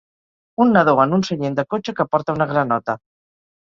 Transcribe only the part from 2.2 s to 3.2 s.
una granota